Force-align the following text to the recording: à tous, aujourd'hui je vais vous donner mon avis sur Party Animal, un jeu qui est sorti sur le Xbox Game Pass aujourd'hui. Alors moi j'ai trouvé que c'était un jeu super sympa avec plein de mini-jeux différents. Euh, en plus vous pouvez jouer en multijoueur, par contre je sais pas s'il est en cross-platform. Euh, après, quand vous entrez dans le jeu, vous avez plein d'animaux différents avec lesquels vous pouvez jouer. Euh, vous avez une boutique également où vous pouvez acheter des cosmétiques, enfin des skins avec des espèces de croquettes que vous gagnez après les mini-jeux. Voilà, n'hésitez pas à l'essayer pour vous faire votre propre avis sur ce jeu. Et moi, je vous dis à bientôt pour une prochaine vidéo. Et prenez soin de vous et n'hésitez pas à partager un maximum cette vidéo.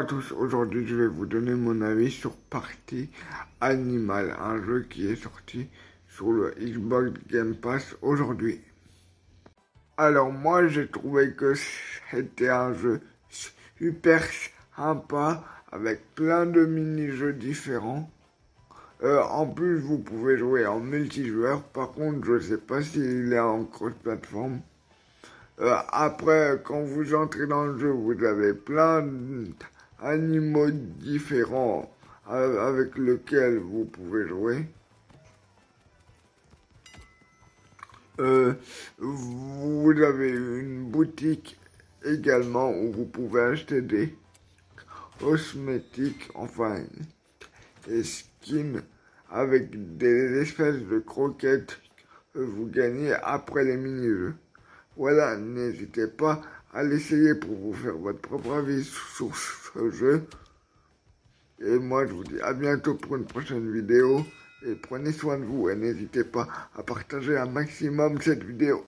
à 0.00 0.04
tous, 0.04 0.32
aujourd'hui 0.32 0.86
je 0.86 0.96
vais 0.96 1.08
vous 1.08 1.26
donner 1.26 1.52
mon 1.52 1.82
avis 1.82 2.10
sur 2.10 2.34
Party 2.34 3.10
Animal, 3.60 4.34
un 4.40 4.64
jeu 4.64 4.86
qui 4.88 5.06
est 5.06 5.22
sorti 5.22 5.68
sur 6.08 6.32
le 6.32 6.54
Xbox 6.58 7.10
Game 7.30 7.54
Pass 7.54 7.94
aujourd'hui. 8.00 8.62
Alors 9.98 10.32
moi 10.32 10.68
j'ai 10.68 10.88
trouvé 10.88 11.34
que 11.34 11.52
c'était 12.10 12.48
un 12.48 12.72
jeu 12.72 13.02
super 13.28 14.24
sympa 14.74 15.44
avec 15.70 16.14
plein 16.14 16.46
de 16.46 16.64
mini-jeux 16.64 17.34
différents. 17.34 18.10
Euh, 19.02 19.22
en 19.24 19.46
plus 19.46 19.80
vous 19.80 19.98
pouvez 19.98 20.38
jouer 20.38 20.64
en 20.64 20.80
multijoueur, 20.80 21.62
par 21.62 21.90
contre 21.92 22.24
je 22.24 22.38
sais 22.38 22.56
pas 22.56 22.80
s'il 22.80 23.34
est 23.34 23.38
en 23.38 23.64
cross-platform. 23.64 24.60
Euh, 25.60 25.76
après, 25.92 26.58
quand 26.64 26.80
vous 26.80 27.14
entrez 27.14 27.46
dans 27.46 27.66
le 27.66 27.78
jeu, 27.78 27.90
vous 27.90 28.24
avez 28.24 28.54
plein 28.54 29.06
d'animaux 30.00 30.70
différents 30.70 31.90
avec 32.26 32.96
lesquels 32.96 33.58
vous 33.58 33.84
pouvez 33.84 34.28
jouer. 34.28 34.66
Euh, 38.20 38.52
vous 38.98 39.92
avez 40.04 40.30
une 40.30 40.90
boutique 40.90 41.58
également 42.04 42.70
où 42.70 42.92
vous 42.92 43.06
pouvez 43.06 43.40
acheter 43.40 43.80
des 43.80 44.14
cosmétiques, 45.18 46.28
enfin 46.34 46.82
des 47.86 48.04
skins 48.04 48.82
avec 49.30 49.96
des 49.96 50.40
espèces 50.42 50.82
de 50.82 50.98
croquettes 50.98 51.80
que 52.34 52.40
vous 52.40 52.66
gagnez 52.66 53.12
après 53.22 53.64
les 53.64 53.76
mini-jeux. 53.76 54.34
Voilà, 54.96 55.36
n'hésitez 55.36 56.08
pas 56.08 56.42
à 56.72 56.82
l'essayer 56.82 57.34
pour 57.34 57.56
vous 57.56 57.74
faire 57.74 57.96
votre 57.96 58.20
propre 58.20 58.52
avis 58.52 58.84
sur 58.84 59.34
ce 59.36 59.90
jeu. 59.90 60.22
Et 61.58 61.78
moi, 61.78 62.06
je 62.06 62.12
vous 62.12 62.24
dis 62.24 62.40
à 62.40 62.54
bientôt 62.54 62.94
pour 62.94 63.16
une 63.16 63.26
prochaine 63.26 63.72
vidéo. 63.72 64.24
Et 64.66 64.74
prenez 64.74 65.10
soin 65.12 65.38
de 65.38 65.44
vous 65.44 65.70
et 65.70 65.74
n'hésitez 65.74 66.22
pas 66.22 66.46
à 66.76 66.82
partager 66.82 67.36
un 67.38 67.46
maximum 67.46 68.20
cette 68.20 68.44
vidéo. 68.44 68.78